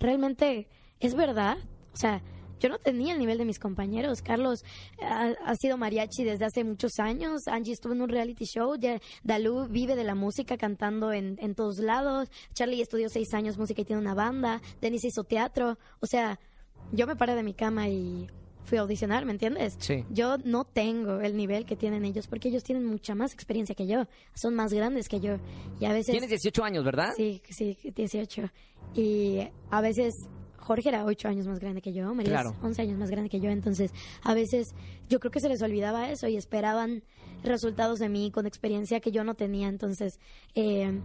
realmente 0.00 0.68
es 1.00 1.14
verdad. 1.14 1.58
O 1.92 1.96
sea, 1.96 2.22
yo 2.64 2.70
no 2.70 2.78
tenía 2.78 3.12
el 3.12 3.18
nivel 3.18 3.36
de 3.36 3.44
mis 3.44 3.58
compañeros. 3.58 4.22
Carlos 4.22 4.64
ha, 5.02 5.34
ha 5.44 5.54
sido 5.54 5.76
mariachi 5.76 6.24
desde 6.24 6.46
hace 6.46 6.64
muchos 6.64 6.98
años. 6.98 7.46
Angie 7.46 7.74
estuvo 7.74 7.92
en 7.92 8.00
un 8.00 8.08
reality 8.08 8.46
show. 8.46 8.74
Ya, 8.74 9.02
Dalú 9.22 9.68
vive 9.68 9.94
de 9.96 10.02
la 10.02 10.14
música 10.14 10.56
cantando 10.56 11.12
en, 11.12 11.36
en 11.42 11.54
todos 11.54 11.78
lados. 11.78 12.30
Charlie 12.54 12.80
estudió 12.80 13.10
seis 13.10 13.34
años 13.34 13.58
música 13.58 13.82
y 13.82 13.84
tiene 13.84 14.00
una 14.00 14.14
banda. 14.14 14.62
Denis 14.80 15.04
hizo 15.04 15.24
teatro. 15.24 15.76
O 16.00 16.06
sea, 16.06 16.40
yo 16.90 17.06
me 17.06 17.16
paré 17.16 17.34
de 17.34 17.42
mi 17.42 17.52
cama 17.52 17.90
y 17.90 18.28
fui 18.64 18.78
a 18.78 18.80
audicionar, 18.80 19.26
¿me 19.26 19.32
entiendes? 19.32 19.76
Sí. 19.78 20.06
Yo 20.08 20.38
no 20.38 20.64
tengo 20.64 21.20
el 21.20 21.36
nivel 21.36 21.66
que 21.66 21.76
tienen 21.76 22.06
ellos 22.06 22.28
porque 22.28 22.48
ellos 22.48 22.64
tienen 22.64 22.86
mucha 22.86 23.14
más 23.14 23.34
experiencia 23.34 23.74
que 23.74 23.86
yo. 23.86 24.06
Son 24.32 24.54
más 24.54 24.72
grandes 24.72 25.10
que 25.10 25.20
yo. 25.20 25.36
Y 25.80 25.84
a 25.84 25.92
veces... 25.92 26.12
Tienes 26.12 26.30
18 26.30 26.64
años, 26.64 26.82
¿verdad? 26.82 27.10
Sí, 27.14 27.42
sí, 27.50 27.76
18. 27.94 28.50
Y 28.94 29.40
a 29.70 29.82
veces 29.82 30.14
Jorge 30.64 30.88
era 30.88 31.04
8 31.04 31.28
años 31.28 31.46
más 31.46 31.58
grande 31.60 31.80
que 31.82 31.92
yo, 31.92 32.12
María 32.14 32.32
Claro. 32.32 32.50
es 32.50 32.64
11 32.64 32.82
años 32.82 32.98
más 32.98 33.10
grande 33.10 33.30
que 33.30 33.38
yo, 33.40 33.50
entonces 33.50 33.92
a 34.22 34.34
veces 34.34 34.74
yo 35.08 35.20
creo 35.20 35.30
que 35.30 35.40
se 35.40 35.48
les 35.48 35.62
olvidaba 35.62 36.10
eso 36.10 36.26
y 36.26 36.36
esperaban 36.36 37.02
resultados 37.42 37.98
de 37.98 38.08
mí 38.08 38.30
con 38.30 38.46
experiencia 38.46 39.00
que 39.00 39.10
yo 39.12 39.22
no 39.24 39.34
tenía, 39.34 39.68
entonces 39.68 40.18
eh, 40.54 41.00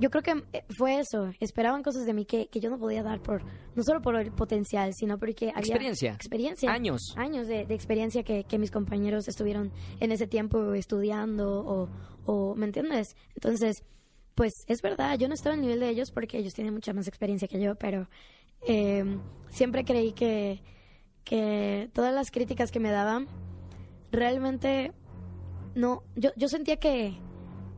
yo 0.00 0.10
creo 0.10 0.22
que 0.22 0.42
eh, 0.52 0.64
fue 0.76 0.98
eso, 0.98 1.30
esperaban 1.40 1.82
cosas 1.82 2.04
de 2.04 2.12
mí 2.12 2.24
que, 2.26 2.48
que 2.48 2.58
yo 2.60 2.68
no 2.70 2.78
podía 2.78 3.02
dar 3.04 3.20
por, 3.22 3.42
no 3.74 3.82
solo 3.84 4.02
por 4.02 4.16
el 4.16 4.32
potencial, 4.32 4.92
sino 4.94 5.18
porque 5.18 5.50
había 5.50 5.60
Experiencia. 5.60 6.12
experiencia. 6.12 6.70
Años. 6.72 7.14
Años 7.16 7.46
de, 7.46 7.64
de 7.66 7.74
experiencia 7.74 8.24
que, 8.24 8.44
que 8.44 8.58
mis 8.58 8.70
compañeros 8.72 9.28
estuvieron 9.28 9.72
en 10.00 10.10
ese 10.12 10.26
tiempo 10.26 10.74
estudiando 10.74 11.60
o, 11.64 11.88
o 12.24 12.54
¿me 12.56 12.66
entiendes? 12.66 13.14
Entonces, 13.34 13.84
pues 14.34 14.52
es 14.66 14.82
verdad, 14.82 15.16
yo 15.18 15.28
no 15.28 15.34
estaba 15.34 15.54
al 15.54 15.60
nivel 15.62 15.80
de 15.80 15.88
ellos 15.88 16.10
porque 16.10 16.36
ellos 16.38 16.52
tienen 16.52 16.74
mucha 16.74 16.92
más 16.92 17.06
experiencia 17.08 17.48
que 17.48 17.60
yo, 17.60 17.76
pero 17.76 18.08
eh, 18.66 19.18
siempre 19.48 19.84
creí 19.84 20.12
que, 20.12 20.62
que 21.24 21.88
todas 21.92 22.14
las 22.14 22.30
críticas 22.30 22.70
que 22.70 22.80
me 22.80 22.90
daban, 22.90 23.26
realmente 24.12 24.92
no, 25.74 26.02
yo, 26.14 26.30
yo 26.36 26.48
sentía 26.48 26.76
que, 26.76 27.18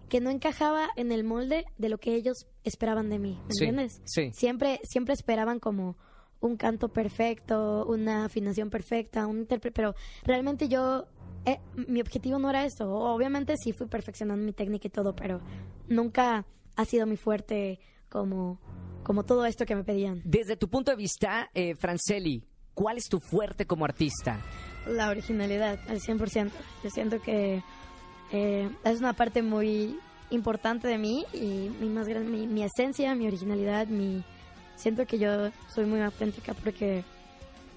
que 0.08 0.20
no 0.20 0.30
encajaba 0.30 0.88
en 0.96 1.12
el 1.12 1.24
molde 1.24 1.64
de 1.78 1.88
lo 1.88 1.98
que 1.98 2.14
ellos 2.14 2.46
esperaban 2.64 3.10
de 3.10 3.18
mí, 3.18 3.38
¿me 3.46 3.54
Sí, 3.54 3.64
entiendes? 3.64 4.00
sí. 4.04 4.30
Siempre, 4.32 4.80
siempre 4.84 5.14
esperaban 5.14 5.58
como 5.60 5.96
un 6.40 6.56
canto 6.56 6.88
perfecto, 6.90 7.84
una 7.86 8.26
afinación 8.26 8.70
perfecta, 8.70 9.26
un 9.26 9.38
intérprete, 9.38 9.74
pero 9.74 9.94
realmente 10.22 10.68
yo, 10.68 11.06
eh, 11.44 11.58
mi 11.74 12.00
objetivo 12.00 12.38
no 12.38 12.48
era 12.48 12.64
eso. 12.64 12.88
Obviamente 12.92 13.54
sí 13.56 13.72
fui 13.72 13.88
perfeccionando 13.88 14.44
mi 14.44 14.52
técnica 14.52 14.86
y 14.86 14.90
todo, 14.90 15.16
pero 15.16 15.40
nunca 15.88 16.46
ha 16.76 16.84
sido 16.84 17.06
mi 17.06 17.16
fuerte 17.16 17.80
como, 18.08 18.60
como 19.02 19.24
todo 19.24 19.44
esto 19.46 19.64
que 19.66 19.74
me 19.76 19.84
pedían. 19.84 20.20
Desde 20.24 20.56
tu 20.56 20.68
punto 20.68 20.90
de 20.90 20.96
vista, 20.96 21.50
eh, 21.54 21.74
Franceli, 21.76 22.44
¿cuál 22.74 22.98
es 22.98 23.04
tu 23.08 23.20
fuerte 23.20 23.66
como 23.66 23.84
artista? 23.84 24.40
La 24.86 25.08
originalidad, 25.08 25.78
al 25.88 26.00
100%. 26.00 26.50
Yo 26.84 26.90
siento 26.90 27.20
que 27.20 27.62
eh, 28.32 28.70
es 28.84 28.98
una 29.00 29.12
parte 29.14 29.42
muy 29.42 29.98
importante 30.30 30.88
de 30.88 30.98
mí 30.98 31.24
y 31.32 31.70
mi, 31.80 31.88
más 31.88 32.06
gran- 32.06 32.30
mi, 32.30 32.46
mi 32.46 32.62
esencia, 32.62 33.14
mi 33.14 33.26
originalidad, 33.26 33.86
mi... 33.86 34.22
Siento 34.76 35.06
que 35.06 35.18
yo 35.18 35.50
soy 35.74 35.86
muy 35.86 36.00
auténtica 36.00 36.54
porque 36.54 37.02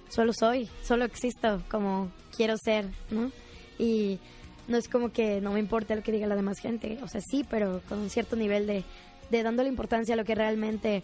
solo 0.10 0.34
soy, 0.38 0.70
solo 0.84 1.06
existo 1.06 1.64
como 1.72 2.12
quiero 2.36 2.56
ser, 2.58 2.86
¿no? 3.10 3.32
Y 3.80 4.20
no 4.68 4.78
es 4.78 4.88
como 4.88 5.12
que 5.12 5.42
no 5.42 5.52
me 5.54 5.60
importe 5.60 5.96
lo 5.96 6.04
que 6.04 6.12
diga 6.12 6.28
la 6.28 6.36
demás 6.36 6.60
gente, 6.60 7.00
o 7.02 7.08
sea, 7.08 7.20
sí, 7.22 7.44
pero 7.50 7.82
con 7.90 7.98
un 8.00 8.10
cierto 8.12 8.36
nivel 8.36 8.68
de, 8.68 8.84
de 9.32 9.42
dándole 9.44 9.70
importancia 9.70 10.14
a 10.14 10.18
lo 10.18 10.24
que 10.26 10.36
realmente 10.36 11.04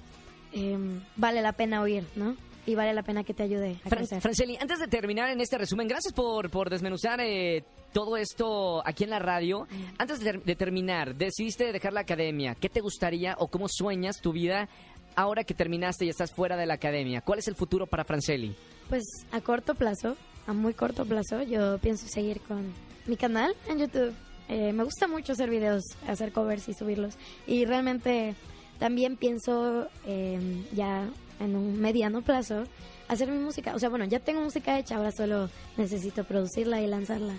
eh, 0.54 0.78
vale 1.16 1.42
la 1.42 1.54
pena 1.54 1.82
oír, 1.82 2.04
¿no? 2.16 2.36
Y 2.66 2.76
vale 2.76 2.94
la 2.94 3.02
pena 3.02 3.24
que 3.24 3.34
te 3.34 3.44
ayude 3.44 3.78
a 3.86 3.90
Fran- 3.90 3.98
crecer. 4.00 4.22
Franceli, 4.22 4.58
antes 4.60 4.80
de 4.80 4.88
terminar 4.88 5.30
en 5.30 5.40
este 5.40 5.58
resumen, 5.58 5.88
gracias 5.88 6.14
por, 6.14 6.50
por 6.50 6.70
desmenuzar 6.70 7.22
eh, 7.22 7.64
todo 7.94 8.18
esto 8.18 8.86
aquí 8.86 9.06
en 9.06 9.10
la 9.12 9.20
radio. 9.20 9.66
Antes 9.98 10.20
de, 10.20 10.26
ter- 10.34 10.44
de 10.44 10.56
terminar, 10.56 11.16
decidiste 11.16 11.72
dejar 11.72 11.94
la 11.94 12.02
academia. 12.02 12.56
¿Qué 12.56 12.68
te 12.68 12.82
gustaría 12.82 13.36
o 13.40 13.48
cómo 13.48 13.68
sueñas 13.70 14.18
tu 14.22 14.34
vida 14.34 14.68
ahora 15.16 15.46
que 15.46 15.54
terminaste 15.54 16.06
y 16.06 16.10
estás 16.10 16.32
fuera 16.32 16.58
de 16.58 16.66
la 16.66 16.74
academia? 16.74 17.22
¿Cuál 17.22 17.40
es 17.40 17.48
el 17.48 17.56
futuro 17.56 17.88
para 17.88 18.04
Franceli? 18.04 18.54
Pues 18.90 19.04
a 19.32 19.40
corto 19.40 19.74
plazo, 19.74 20.18
a 20.46 20.52
muy 20.52 20.74
corto 20.74 21.06
plazo, 21.06 21.44
yo 21.44 21.78
pienso 21.80 22.06
seguir 22.10 22.42
con 22.42 22.74
mi 23.06 23.16
canal 23.16 23.56
en 23.70 23.80
YouTube. 23.80 24.14
Eh, 24.50 24.72
me 24.74 24.84
gusta 24.84 25.08
mucho 25.08 25.34
hacer 25.34 25.50
videos, 25.50 25.84
hacer 26.08 26.32
covers 26.32 26.68
y 26.70 26.74
subirlos. 26.74 27.16
Y 27.46 27.66
realmente 27.66 28.36
también 28.80 29.18
pienso 29.18 29.88
eh, 30.06 30.40
ya 30.74 31.10
en 31.40 31.56
un 31.56 31.80
mediano 31.80 32.22
plazo 32.22 32.64
hacer 33.08 33.30
mi 33.32 33.38
música. 33.40 33.76
O 33.76 33.80
sea, 33.80 33.90
bueno, 33.90 34.06
ya 34.06 34.20
tengo 34.20 34.42
música 34.42 34.78
hecha, 34.80 34.96
ahora 34.98 35.12
solo 35.12 35.50
necesito 35.78 36.24
producirla 36.24 36.82
y 36.82 36.88
lanzarla. 36.88 37.36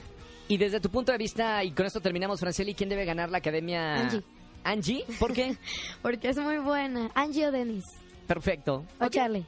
Y 0.48 0.56
desde 0.56 0.80
tu 0.80 0.88
punto 0.90 1.12
de 1.12 1.18
vista, 1.18 1.62
y 1.64 1.72
con 1.72 1.84
esto 1.86 2.00
terminamos, 2.00 2.40
Franceli, 2.40 2.74
¿quién 2.74 2.88
debe 2.88 3.04
ganar 3.04 3.30
la 3.30 3.38
academia? 3.38 3.96
Angie. 4.00 4.22
¿Angie? 4.64 5.04
¿Por 5.18 5.32
qué? 5.34 5.56
Porque 6.02 6.28
es 6.30 6.38
muy 6.38 6.58
buena. 6.58 7.10
Angie 7.14 7.46
o 7.46 7.52
Dennis. 7.52 7.84
Perfecto. 8.26 8.84
O. 9.00 9.08
Charlie. 9.08 9.44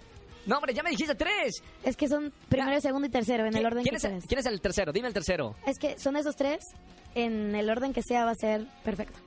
No, 0.47 0.57
hombre, 0.57 0.73
ya 0.75 0.83
me 0.83 0.91
dijiste 0.91 1.15
tres. 1.15 1.63
Es 1.85 1.97
que 1.97 2.09
son 2.09 2.33
primero, 2.49 2.81
segundo 2.81 3.07
y 3.07 3.11
tercero, 3.11 3.43
en 3.45 3.49
el 3.49 3.53
¿Quién- 3.55 3.67
orden 3.67 3.83
¿quién 3.83 3.93
que 3.93 3.97
es, 3.97 4.05
el, 4.05 4.11
quieras. 4.11 4.25
quién 4.29 4.39
es 4.41 4.47
el 4.47 4.61
tercero? 4.61 4.93
Dime 4.93 5.09
el 5.09 5.15
tercero. 5.15 5.55
Es 5.67 5.79
que 5.79 5.99
son 5.99 6.17
esos 6.17 6.35
tres, 6.37 6.61
en 7.15 7.55
el 7.55 7.69
orden 7.71 7.93
que 7.93 8.03
sea 8.03 8.25
va 8.25 8.33
a 8.33 8.35
ser 8.37 8.67
perfecto. 8.85 9.19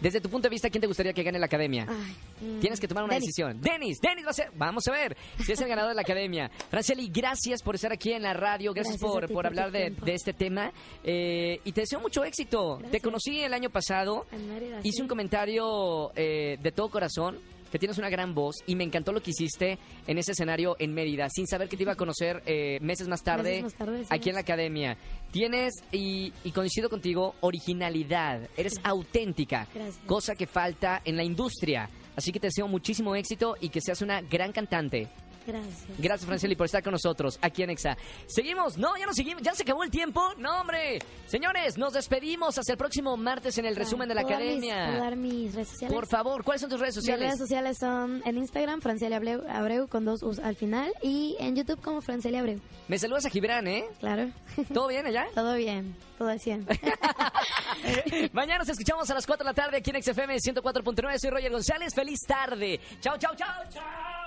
Desde 0.00 0.20
tu 0.20 0.28
punto 0.28 0.46
de 0.46 0.50
vista, 0.50 0.70
¿quién 0.70 0.80
te 0.80 0.86
gustaría 0.86 1.12
que 1.12 1.24
gane 1.24 1.40
la 1.40 1.46
academia? 1.46 1.84
Ay, 1.88 2.14
mm, 2.40 2.60
Tienes 2.60 2.78
que 2.78 2.86
tomar 2.86 3.02
una 3.02 3.14
Dennis. 3.14 3.26
decisión. 3.34 3.60
Denis, 3.60 3.98
Denis 4.00 4.24
va 4.24 4.30
a 4.30 4.32
ser. 4.32 4.52
Vamos 4.54 4.86
a 4.86 4.92
ver 4.92 5.16
si 5.44 5.50
es 5.50 5.60
el 5.60 5.66
ganador 5.68 5.88
de 5.88 5.96
la 5.96 6.02
academia. 6.02 6.48
Franceli, 6.70 7.08
gracias 7.12 7.62
por 7.64 7.74
estar 7.74 7.90
aquí 7.92 8.12
en 8.12 8.22
la 8.22 8.32
radio. 8.32 8.72
Gracias, 8.72 8.96
por, 8.98 9.26
ti 9.26 9.32
por 9.34 9.44
hablar 9.44 9.72
de, 9.72 9.90
de 9.90 10.14
este 10.14 10.32
tema. 10.32 10.70
Eh, 11.02 11.58
y 11.64 11.72
te 11.72 11.80
deseo 11.80 11.98
mucho 11.98 12.22
éxito. 12.22 12.78
Te 12.92 13.00
conocí 13.00 13.40
el 13.40 13.52
año 13.52 13.70
pasado. 13.70 14.26
Mérida, 14.30 14.78
Hice 14.84 14.98
sí. 14.98 15.02
un 15.02 15.08
comentario 15.08 16.12
eh, 16.14 16.58
de 16.62 16.70
todo 16.70 16.90
corazón. 16.90 17.40
Que 17.70 17.78
tienes 17.78 17.98
una 17.98 18.08
gran 18.08 18.34
voz 18.34 18.56
y 18.66 18.74
me 18.76 18.84
encantó 18.84 19.12
lo 19.12 19.20
que 19.22 19.30
hiciste 19.30 19.78
en 20.06 20.18
ese 20.18 20.32
escenario 20.32 20.76
en 20.78 20.94
Mérida, 20.94 21.28
sin 21.30 21.46
saber 21.46 21.68
que 21.68 21.76
te 21.76 21.82
iba 21.82 21.92
a 21.92 21.96
conocer 21.96 22.42
eh, 22.46 22.78
meses 22.80 23.08
más 23.08 23.22
tarde, 23.22 23.62
Meses 23.62 23.62
más 23.64 23.74
tarde, 23.74 23.98
sí. 24.02 24.06
aquí 24.10 24.28
en 24.30 24.34
la 24.34 24.40
academia. 24.40 24.96
Tienes, 25.30 25.74
y, 25.92 26.32
y 26.44 26.52
coincido 26.52 26.88
contigo, 26.88 27.34
originalidad. 27.40 28.48
Eres 28.56 28.74
auténtica, 28.82 29.66
Gracias. 29.74 29.98
cosa 30.06 30.34
que 30.34 30.46
falta 30.46 31.02
en 31.04 31.16
la 31.16 31.24
industria. 31.24 31.88
Así 32.16 32.32
que 32.32 32.40
te 32.40 32.48
deseo 32.48 32.66
muchísimo 32.66 33.14
éxito 33.14 33.54
y 33.60 33.68
que 33.68 33.80
seas 33.80 34.02
una 34.02 34.20
gran 34.22 34.50
cantante. 34.52 35.08
Gracias. 35.48 35.98
Gracias, 35.98 36.26
Franceli, 36.26 36.54
por 36.56 36.66
estar 36.66 36.82
con 36.82 36.92
nosotros 36.92 37.38
aquí 37.40 37.62
en 37.62 37.70
Exa. 37.70 37.96
Seguimos, 38.26 38.76
no, 38.76 38.96
ya 38.98 39.06
no 39.06 39.14
seguimos, 39.14 39.42
ya 39.42 39.54
se 39.54 39.62
acabó 39.62 39.82
el 39.82 39.90
tiempo. 39.90 40.22
No, 40.36 40.60
hombre. 40.60 40.98
Señores, 41.26 41.78
nos 41.78 41.94
despedimos 41.94 42.58
hasta 42.58 42.72
el 42.72 42.78
próximo 42.78 43.16
martes 43.16 43.56
en 43.58 43.64
el 43.64 43.74
resumen 43.76 44.08
de 44.08 44.14
la 44.14 44.22
¿Puedo 44.22 44.34
dar 44.36 44.44
mis- 44.46 44.56
academia. 44.70 44.86
puedo 44.90 45.04
dar 45.04 45.16
mis 45.16 45.54
redes 45.54 45.68
sociales? 45.68 45.94
Por 45.94 46.06
favor, 46.06 46.44
¿cuáles 46.44 46.60
son 46.60 46.70
tus 46.70 46.78
redes 46.80 46.94
Mis 46.96 47.02
sociales? 47.04 47.26
redes 47.26 47.38
sociales 47.38 47.78
son 47.78 48.22
en 48.26 48.36
Instagram, 48.38 48.80
Francelia 48.82 49.16
Abreu, 49.16 49.42
Abreu, 49.48 49.88
con 49.88 50.04
dos 50.04 50.22
U's 50.22 50.38
al 50.38 50.54
final, 50.56 50.92
y 51.02 51.34
en 51.40 51.56
YouTube 51.56 51.80
como 51.80 52.00
Francelia 52.02 52.40
Abreu. 52.40 52.60
Me 52.88 52.98
saludas 52.98 53.24
a 53.26 53.30
Gibran, 53.30 53.66
¿eh? 53.66 53.84
Claro. 54.00 54.30
¿Todo 54.74 54.88
bien 54.88 55.06
allá? 55.06 55.26
Todo 55.34 55.54
bien, 55.54 55.96
todo 56.18 56.28
al 56.28 56.40
100. 56.40 56.66
Mañana 58.32 58.58
nos 58.58 58.68
escuchamos 58.68 59.08
a 59.10 59.14
las 59.14 59.26
4 59.26 59.44
de 59.44 59.50
la 59.50 59.54
tarde 59.54 59.76
aquí 59.78 59.90
en 59.90 60.02
XFM 60.02 60.36
104.9. 60.36 61.18
Soy 61.18 61.30
Roger 61.30 61.52
González. 61.52 61.94
Feliz 61.94 62.20
tarde. 62.26 62.80
Chao, 63.00 63.16
chao, 63.18 63.34
chao, 63.36 63.48
chao. 63.72 64.17